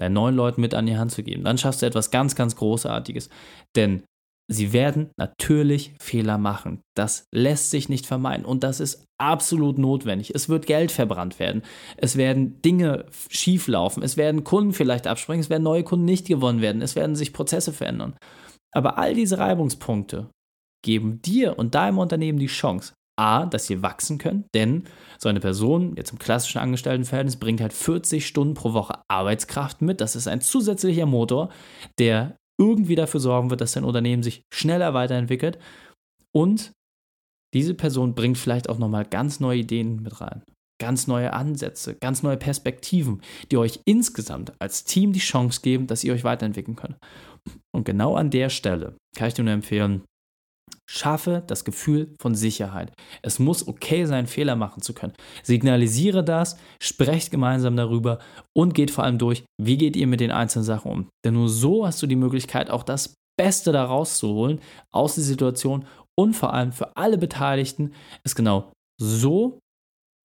deinen 0.00 0.14
neuen 0.14 0.34
Leuten 0.34 0.60
mit 0.60 0.74
an 0.74 0.86
die 0.86 0.96
Hand 0.96 1.12
zu 1.12 1.22
geben, 1.22 1.44
dann 1.44 1.56
schaffst 1.56 1.82
du 1.82 1.86
etwas 1.86 2.10
ganz, 2.10 2.34
ganz 2.34 2.56
Großartiges. 2.56 3.28
Denn 3.76 4.02
Sie 4.46 4.74
werden 4.74 5.10
natürlich 5.16 5.94
Fehler 6.00 6.36
machen. 6.36 6.82
Das 6.94 7.26
lässt 7.32 7.70
sich 7.70 7.88
nicht 7.88 8.06
vermeiden 8.06 8.44
und 8.44 8.62
das 8.62 8.78
ist 8.78 9.06
absolut 9.18 9.78
notwendig. 9.78 10.34
Es 10.34 10.48
wird 10.48 10.66
Geld 10.66 10.92
verbrannt 10.92 11.38
werden. 11.38 11.62
Es 11.96 12.16
werden 12.16 12.60
Dinge 12.60 13.06
schieflaufen. 13.30 14.02
Es 14.02 14.16
werden 14.16 14.44
Kunden 14.44 14.72
vielleicht 14.72 15.06
abspringen. 15.06 15.40
Es 15.40 15.50
werden 15.50 15.62
neue 15.62 15.84
Kunden 15.84 16.04
nicht 16.04 16.26
gewonnen 16.26 16.60
werden. 16.60 16.82
Es 16.82 16.94
werden 16.94 17.16
sich 17.16 17.32
Prozesse 17.32 17.72
verändern. 17.72 18.16
Aber 18.72 18.98
all 18.98 19.14
diese 19.14 19.38
Reibungspunkte 19.38 20.28
geben 20.84 21.22
dir 21.22 21.58
und 21.58 21.74
deinem 21.74 21.98
Unternehmen 21.98 22.38
die 22.38 22.46
Chance, 22.46 22.92
A, 23.16 23.46
dass 23.46 23.66
sie 23.66 23.80
wachsen 23.80 24.18
können, 24.18 24.44
denn 24.54 24.84
so 25.18 25.28
eine 25.28 25.38
Person, 25.38 25.94
jetzt 25.96 26.10
im 26.10 26.18
klassischen 26.18 26.58
Angestelltenverhältnis, 26.58 27.36
bringt 27.36 27.60
halt 27.60 27.72
40 27.72 28.26
Stunden 28.26 28.54
pro 28.54 28.72
Woche 28.72 29.00
Arbeitskraft 29.08 29.80
mit. 29.80 30.00
Das 30.00 30.16
ist 30.16 30.26
ein 30.26 30.40
zusätzlicher 30.40 31.06
Motor, 31.06 31.50
der 31.98 32.36
irgendwie 32.58 32.94
dafür 32.94 33.20
sorgen 33.20 33.50
wird, 33.50 33.60
dass 33.60 33.72
dein 33.72 33.84
Unternehmen 33.84 34.22
sich 34.22 34.42
schneller 34.52 34.94
weiterentwickelt 34.94 35.58
und 36.32 36.72
diese 37.54 37.74
Person 37.74 38.14
bringt 38.14 38.36
vielleicht 38.36 38.68
auch 38.68 38.78
nochmal 38.78 39.04
ganz 39.04 39.38
neue 39.38 39.60
Ideen 39.60 40.02
mit 40.02 40.20
rein, 40.20 40.42
ganz 40.80 41.06
neue 41.06 41.32
Ansätze, 41.32 41.94
ganz 41.94 42.22
neue 42.22 42.36
Perspektiven, 42.36 43.22
die 43.50 43.56
euch 43.56 43.80
insgesamt 43.84 44.52
als 44.60 44.84
Team 44.84 45.12
die 45.12 45.20
Chance 45.20 45.60
geben, 45.62 45.86
dass 45.86 46.02
ihr 46.02 46.12
euch 46.12 46.24
weiterentwickeln 46.24 46.76
könnt. 46.76 46.96
Und 47.72 47.84
genau 47.84 48.16
an 48.16 48.30
der 48.30 48.48
Stelle 48.48 48.96
kann 49.16 49.28
ich 49.28 49.34
dir 49.34 49.44
nur 49.44 49.54
empfehlen, 49.54 50.02
Schaffe 50.88 51.42
das 51.46 51.64
Gefühl 51.64 52.14
von 52.20 52.34
Sicherheit. 52.34 52.92
Es 53.22 53.38
muss 53.38 53.66
okay 53.66 54.04
sein, 54.04 54.26
Fehler 54.26 54.54
machen 54.54 54.82
zu 54.82 54.92
können. 54.92 55.14
Signalisiere 55.42 56.22
das, 56.22 56.56
sprecht 56.80 57.30
gemeinsam 57.30 57.76
darüber 57.76 58.18
und 58.54 58.74
geht 58.74 58.90
vor 58.90 59.04
allem 59.04 59.18
durch, 59.18 59.44
wie 59.60 59.78
geht 59.78 59.96
ihr 59.96 60.06
mit 60.06 60.20
den 60.20 60.30
einzelnen 60.30 60.64
Sachen 60.64 60.90
um. 60.90 61.08
Denn 61.24 61.34
nur 61.34 61.48
so 61.48 61.86
hast 61.86 62.02
du 62.02 62.06
die 62.06 62.16
Möglichkeit, 62.16 62.70
auch 62.70 62.82
das 62.82 63.14
Beste 63.38 63.72
daraus 63.72 64.18
zu 64.18 64.28
holen 64.28 64.60
aus 64.92 65.14
der 65.14 65.24
Situation 65.24 65.86
und 66.16 66.34
vor 66.34 66.52
allem 66.52 66.72
für 66.72 66.96
alle 66.96 67.18
Beteiligten, 67.18 67.94
es 68.22 68.34
genau 68.34 68.72
so 69.00 69.58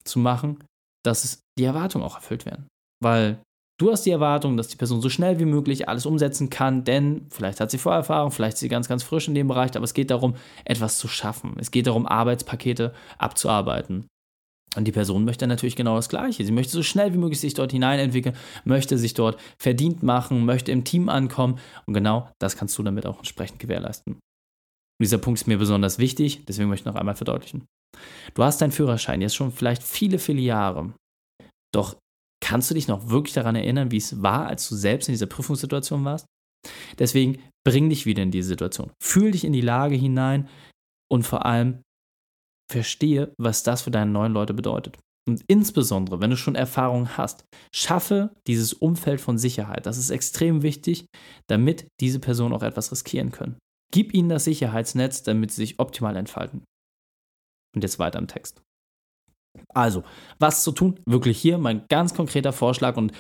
zu 0.04 0.20
machen, 0.20 0.64
dass 1.04 1.42
die 1.58 1.64
Erwartungen 1.64 2.06
auch 2.06 2.16
erfüllt 2.16 2.46
werden. 2.46 2.68
Weil 3.02 3.42
Du 3.80 3.90
hast 3.90 4.06
die 4.06 4.12
Erwartung, 4.12 4.58
dass 4.58 4.68
die 4.68 4.76
Person 4.76 5.00
so 5.00 5.08
schnell 5.08 5.40
wie 5.40 5.46
möglich 5.46 5.88
alles 5.88 6.06
umsetzen 6.06 6.50
kann, 6.50 6.84
denn 6.84 7.28
vielleicht 7.30 7.62
hat 7.62 7.72
sie 7.72 7.78
Vorerfahrung, 7.78 8.30
vielleicht 8.32 8.56
ist 8.56 8.60
sie 8.60 8.68
ganz, 8.68 8.90
ganz 8.90 9.04
frisch 9.04 9.30
in 9.30 9.36
dem 9.36 9.48
Bereich, 9.48 9.74
aber 9.76 9.86
es 9.86 9.94
geht 9.94 10.12
darum, 10.12 10.36
etwas 10.66 10.98
zu 10.98 11.08
schaffen. 11.08 11.56
Es 11.60 11.72
geht 11.72 11.88
darum, 11.88 12.06
Arbeitspakete 12.06 12.94
abzuarbeiten. 13.18 14.06
Und 14.76 14.86
die 14.86 14.92
Person 14.92 15.24
möchte 15.24 15.48
natürlich 15.48 15.78
genau 15.78 15.96
das 15.96 16.10
Gleiche. 16.10 16.44
Sie 16.44 16.52
möchte 16.52 16.74
so 16.74 16.84
schnell 16.84 17.14
wie 17.14 17.18
möglich 17.18 17.40
sich 17.40 17.54
dort 17.54 17.72
hineinentwickeln, 17.72 18.36
möchte 18.66 18.98
sich 18.98 19.14
dort 19.14 19.40
verdient 19.58 20.04
machen, 20.04 20.46
möchte 20.46 20.74
im 20.74 20.84
Team 20.84 21.08
ankommen. 21.08 21.58
Und 21.86 21.94
genau 21.94 22.30
das 22.40 22.58
kannst 22.58 22.78
du 22.78 22.84
damit 22.84 23.06
auch 23.06 23.18
entsprechend 23.18 23.60
gewährleisten. 23.60 24.14
Und 24.14 25.04
dieser 25.04 25.18
Punkt 25.18 25.40
ist 25.40 25.48
mir 25.48 25.58
besonders 25.58 25.98
wichtig, 26.00 26.46
deswegen 26.46 26.70
möchte 26.70 26.84
ich 26.84 26.94
noch 26.94 27.00
einmal 27.00 27.16
verdeutlichen. 27.16 27.66
Du 28.34 28.44
hast 28.44 28.62
deinen 28.62 28.74
Führerschein 28.74 29.22
jetzt 29.22 29.36
schon 29.36 29.54
vielleicht 29.54 29.82
viele, 29.82 30.20
viele 30.20 30.42
Jahre. 30.42 30.94
Doch 31.74 31.96
Kannst 32.50 32.72
du 32.72 32.74
dich 32.74 32.88
noch 32.88 33.10
wirklich 33.10 33.36
daran 33.36 33.56
erinnern, 33.56 33.92
wie 33.92 33.98
es 33.98 34.24
war, 34.24 34.48
als 34.48 34.68
du 34.68 34.76
selbst 34.76 35.08
in 35.08 35.14
dieser 35.14 35.28
Prüfungssituation 35.28 36.04
warst? 36.04 36.26
Deswegen 36.98 37.44
bring 37.64 37.90
dich 37.90 38.08
wieder 38.08 38.24
in 38.24 38.32
diese 38.32 38.48
Situation. 38.48 38.90
Fühl 39.00 39.30
dich 39.30 39.44
in 39.44 39.54
die 39.54 39.62
Lage 39.62 39.94
hinein 39.94 40.50
und 41.12 41.28
vor 41.28 41.46
allem 41.46 41.84
verstehe, 42.68 43.36
was 43.38 43.62
das 43.62 43.84
für 43.84 43.92
deine 43.92 44.10
neuen 44.10 44.34
Leute 44.34 44.56
bedeutet. 44.56 44.98
Und 45.28 45.44
insbesondere, 45.46 46.22
wenn 46.22 46.32
du 46.32 46.38
schon 46.38 46.56
Erfahrung 46.56 47.10
hast, 47.18 47.46
schaffe 47.72 48.34
dieses 48.48 48.74
Umfeld 48.74 49.22
von 49.22 49.38
Sicherheit. 49.38 49.86
Das 49.86 50.00
ist 50.00 50.10
extrem 50.10 50.64
wichtig, 50.64 51.06
damit 51.48 51.86
diese 52.00 52.20
Personen 52.20 52.56
auch 52.56 52.64
etwas 52.64 52.92
riskieren 52.92 53.32
können. 53.32 53.60
Gib 53.94 54.12
ihnen 54.12 54.30
das 54.30 54.46
Sicherheitsnetz, 54.46 55.22
damit 55.22 55.52
sie 55.52 55.62
sich 55.62 55.80
optimal 55.80 56.16
entfalten. 56.16 56.64
Und 57.76 57.84
jetzt 57.84 58.00
weiter 58.00 58.18
im 58.18 58.28
Text. 58.28 58.60
Also, 59.74 60.04
was 60.40 60.64
zu 60.64 60.72
tun? 60.72 61.00
Wirklich 61.06 61.40
hier 61.40 61.58
mein 61.58 61.84
ganz 61.90 62.14
konkreter 62.14 62.54
Vorschlag 62.54 62.98
und 62.98 63.12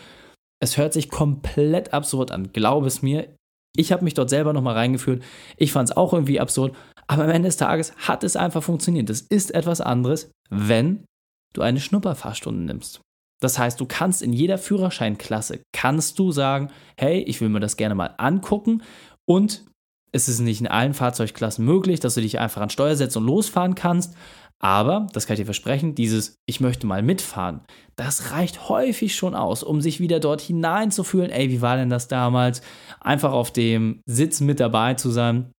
es 0.62 0.78
hört 0.78 0.94
sich 0.94 1.10
komplett 1.10 1.94
absurd 1.94 2.32
an, 2.32 2.52
glaube 2.52 2.88
es 2.88 3.02
mir. 3.02 3.34
Ich 3.76 3.92
habe 3.92 4.04
mich 4.04 4.14
dort 4.14 4.30
selber 4.30 4.52
nochmal 4.52 4.76
reingeführt. 4.76 5.24
Ich 5.58 5.72
fand 5.72 5.90
es 5.90 5.96
auch 5.96 6.14
irgendwie 6.14 6.40
absurd, 6.40 6.76
aber 7.08 7.24
am 7.24 7.30
Ende 7.30 7.48
des 7.48 7.58
Tages 7.58 7.94
hat 7.98 8.24
es 8.24 8.36
einfach 8.36 8.64
funktioniert. 8.64 9.10
Das 9.10 9.22
ist 9.22 9.54
etwas 9.54 9.80
anderes, 9.80 10.32
wenn 10.50 11.06
du 11.54 11.62
eine 11.62 11.80
Schnupperfahrstunde 11.80 12.64
nimmst. 12.64 13.02
Das 13.42 13.58
heißt, 13.58 13.80
du 13.80 13.86
kannst 13.86 14.22
in 14.22 14.34
jeder 14.34 14.58
Führerscheinklasse 14.58 15.62
kannst 15.72 16.20
du 16.20 16.32
sagen, 16.32 16.72
hey, 17.00 17.22
ich 17.22 17.40
will 17.40 17.50
mir 17.50 17.62
das 17.62 17.78
gerne 17.78 17.96
mal 17.96 18.14
angucken 18.18 18.84
und 19.26 19.66
es 20.12 20.28
ist 20.28 20.40
nicht 20.40 20.60
in 20.60 20.68
allen 20.68 20.94
Fahrzeugklassen 20.94 21.64
möglich, 21.64 22.00
dass 22.00 22.16
du 22.16 22.22
dich 22.22 22.40
einfach 22.40 22.62
an 22.62 22.70
Steuer 22.70 22.96
setzt 22.96 23.16
und 23.16 23.26
losfahren 23.26 23.76
kannst, 23.76 24.16
aber, 24.62 25.08
das 25.14 25.26
kann 25.26 25.36
ich 25.36 25.40
dir 25.40 25.46
versprechen, 25.46 25.96
dieses 25.96 26.36
Ich 26.46 26.60
möchte 26.60 26.86
mal 26.86 27.02
mitfahren, 27.02 27.62
das 27.96 28.32
reicht 28.32 28.68
häufig 28.68 29.16
schon 29.16 29.34
aus, 29.34 29.64
um 29.64 29.82
sich 29.82 30.00
wieder 30.00 30.20
dort 30.20 30.42
hineinzufühlen. 30.42 31.32
Ey, 31.32 31.50
wie 31.50 31.62
war 31.62 31.78
denn 31.78 31.90
das 31.90 32.08
damals? 32.10 32.62
Einfach 33.00 33.32
auf 33.32 33.52
dem 33.52 34.02
Sitz 34.06 34.42
mit 34.42 34.60
dabei 34.60 34.96
zu 34.96 35.12
sein 35.12 35.52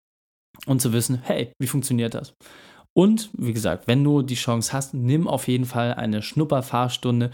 und 0.67 0.83
zu 0.83 0.93
wissen, 0.93 1.21
hey, 1.23 1.53
wie 1.59 1.67
funktioniert 1.67 2.15
das? 2.15 2.35
Und 2.93 3.31
wie 3.37 3.53
gesagt, 3.53 3.87
wenn 3.87 4.05
du 4.05 4.21
die 4.23 4.35
Chance 4.35 4.73
hast, 4.73 4.95
nimm 4.95 5.29
auf 5.29 5.49
jeden 5.49 5.65
Fall 5.65 5.95
eine 5.95 6.23
Schnupperfahrstunde, 6.23 7.31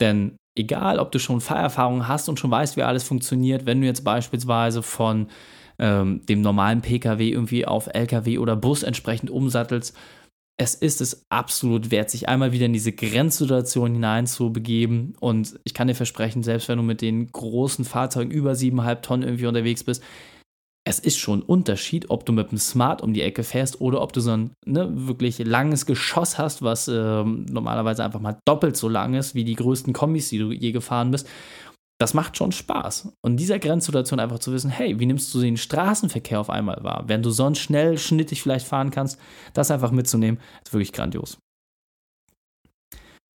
denn 0.00 0.36
egal, 0.58 0.98
ob 0.98 1.12
du 1.12 1.18
schon 1.18 1.40
Fahrerfahrung 1.40 2.08
hast 2.08 2.28
und 2.28 2.38
schon 2.38 2.50
weißt, 2.50 2.76
wie 2.76 2.82
alles 2.82 3.04
funktioniert, 3.04 3.64
wenn 3.64 3.80
du 3.80 3.86
jetzt 3.86 4.04
beispielsweise 4.04 4.82
von 4.82 5.28
ähm, 5.78 6.26
dem 6.26 6.40
normalen 6.40 6.82
Pkw 6.82 7.28
irgendwie 7.28 7.64
auf 7.64 7.86
Lkw 7.86 8.38
oder 8.38 8.56
Bus 8.56 8.82
entsprechend 8.82 9.30
umsattelst, 9.30 9.96
es 10.60 10.74
ist 10.74 11.00
es 11.00 11.24
absolut 11.30 11.92
wert, 11.92 12.10
sich 12.10 12.28
einmal 12.28 12.50
wieder 12.52 12.66
in 12.66 12.72
diese 12.72 12.92
Grenzsituation 12.92 13.92
hineinzubegeben. 13.92 15.16
Und 15.20 15.58
ich 15.64 15.72
kann 15.72 15.86
dir 15.86 15.94
versprechen, 15.94 16.42
selbst 16.42 16.68
wenn 16.68 16.78
du 16.78 16.82
mit 16.82 17.00
den 17.00 17.30
großen 17.30 17.84
Fahrzeugen 17.84 18.32
über 18.32 18.52
7,5 18.52 19.00
Tonnen 19.00 19.22
irgendwie 19.22 19.46
unterwegs 19.46 19.84
bist, 19.84 20.02
es 20.84 20.98
ist 20.98 21.18
schon 21.18 21.40
ein 21.40 21.42
Unterschied, 21.42 22.10
ob 22.10 22.24
du 22.24 22.32
mit 22.32 22.50
dem 22.50 22.58
Smart 22.58 23.02
um 23.02 23.12
die 23.12 23.20
Ecke 23.22 23.44
fährst 23.44 23.80
oder 23.80 24.00
ob 24.00 24.12
du 24.14 24.20
so 24.20 24.32
ein 24.32 24.50
ne, 24.66 24.88
wirklich 24.90 25.38
langes 25.38 25.86
Geschoss 25.86 26.38
hast, 26.38 26.62
was 26.62 26.88
äh, 26.88 27.22
normalerweise 27.24 28.02
einfach 28.02 28.20
mal 28.20 28.38
doppelt 28.46 28.76
so 28.76 28.88
lang 28.88 29.14
ist 29.14 29.34
wie 29.34 29.44
die 29.44 29.54
größten 29.54 29.92
Kombis, 29.92 30.30
die 30.30 30.38
du 30.38 30.50
je 30.50 30.72
gefahren 30.72 31.10
bist. 31.10 31.28
Das 32.00 32.14
macht 32.14 32.36
schon 32.36 32.52
Spaß. 32.52 33.12
Und 33.22 33.32
in 33.32 33.36
dieser 33.36 33.58
Grenzsituation 33.58 34.20
einfach 34.20 34.38
zu 34.38 34.52
wissen, 34.52 34.70
hey, 34.70 35.00
wie 35.00 35.06
nimmst 35.06 35.34
du 35.34 35.40
den 35.40 35.56
Straßenverkehr 35.56 36.38
auf 36.38 36.48
einmal 36.48 36.82
wahr? 36.84 37.04
Während 37.06 37.26
du 37.26 37.30
sonst 37.30 37.58
schnell, 37.58 37.98
schnittig 37.98 38.40
vielleicht 38.40 38.66
fahren 38.66 38.90
kannst, 38.90 39.18
das 39.52 39.72
einfach 39.72 39.90
mitzunehmen, 39.90 40.40
ist 40.64 40.72
wirklich 40.72 40.92
grandios. 40.92 41.38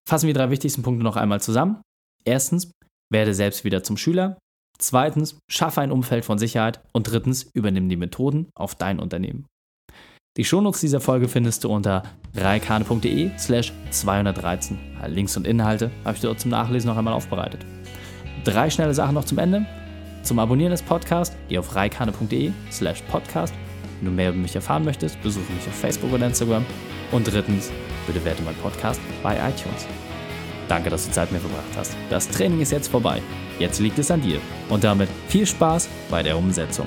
Fassen 0.09 0.27
wir 0.27 0.35
die 0.35 0.39
drei 0.39 0.51
wichtigsten 0.51 0.83
Punkte 0.83 1.05
noch 1.05 1.17
einmal 1.17 1.41
zusammen. 1.41 1.83
Erstens, 2.25 2.71
werde 3.11 3.35
selbst 3.35 3.65
wieder 3.65 3.83
zum 3.83 3.97
Schüler. 3.97 4.39
Zweitens, 4.79 5.39
schaffe 5.51 5.81
ein 5.81 5.93
Umfeld 5.93 6.25
von 6.25 6.39
Sicherheit. 6.39 6.81
Und 6.93 7.11
drittens, 7.11 7.51
übernimm 7.55 7.89
die 7.89 7.97
Methoden 7.97 8.49
auf 8.55 8.75
dein 8.77 9.01
Unternehmen. 9.01 9.47
Die 10.39 10.45
Shownotes 10.45 10.81
dieser 10.81 11.01
Folge 11.01 11.29
findest 11.29 11.65
du 11.65 11.69
unter 11.69 12.05
reikane.de 12.35 13.37
slash 13.39 13.73
213. 13.91 14.79
Links 15.09 15.37
und 15.37 15.47
Inhalte 15.47 15.91
habe 16.05 16.15
ich 16.15 16.23
dort 16.23 16.41
zum 16.41 16.51
Nachlesen 16.51 16.89
noch 16.89 16.97
einmal 16.97 17.13
aufbereitet. 17.13 17.67
Drei 18.45 18.71
schnelle 18.71 18.95
Sachen 18.95 19.15
noch 19.15 19.25
zum 19.25 19.39
Ende. 19.39 19.65
Zum 20.23 20.39
Abonnieren 20.39 20.73
des 20.73 20.83
Podcasts 20.83 21.37
geh 21.49 21.59
auf 21.59 21.75
reikane.de 21.75 22.53
slash 22.71 23.03
podcast. 23.03 23.55
Wenn 24.01 24.11
du 24.11 24.15
mehr 24.15 24.31
über 24.31 24.39
mich 24.39 24.55
erfahren 24.55 24.85
möchtest, 24.85 25.21
besuche 25.23 25.53
mich 25.53 25.67
auf 25.67 25.75
Facebook 25.75 26.13
oder 26.13 26.27
Instagram. 26.27 26.65
Und 27.13 27.33
drittens, 27.33 27.71
bitte 28.07 28.25
werte 28.25 28.43
meinen 28.43 28.57
Podcast 28.57 29.01
bei 29.23 29.35
iTunes. 29.35 29.87
Danke, 30.69 30.91
dass 30.91 31.07
du 31.07 31.13
Zeit 31.13 31.31
mit 31.31 31.43
mir 31.43 31.49
verbracht 31.49 31.77
hast. 31.77 31.97
Das 32.11 32.29
Training 32.29 32.61
ist 32.61 32.73
jetzt 32.73 32.89
vorbei. 32.89 33.21
Jetzt 33.59 33.79
liegt 33.79 33.99
es 33.99 34.11
an 34.11 34.23
dir. 34.23 34.41
Und 34.69 34.83
damit 34.83 35.09
viel 35.29 35.47
Spaß 35.47 35.89
bei 36.11 36.23
der 36.23 36.37
Umsetzung. 36.37 36.87